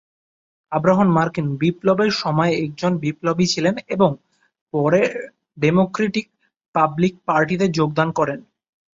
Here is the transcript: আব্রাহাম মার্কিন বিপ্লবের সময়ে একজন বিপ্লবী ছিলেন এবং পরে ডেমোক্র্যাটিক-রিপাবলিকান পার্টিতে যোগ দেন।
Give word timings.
আব্রাহাম 0.71 1.09
মার্কিন 1.11 1.47
বিপ্লবের 1.57 2.11
সময়ে 2.17 2.53
একজন 2.59 2.91
বিপ্লবী 2.97 3.45
ছিলেন 3.45 3.75
এবং 3.87 4.09
পরে 4.73 5.01
ডেমোক্র্যাটিক-রিপাবলিকান 5.57 7.23
পার্টিতে 7.27 7.65
যোগ 7.71 7.89
দেন। 7.95 8.09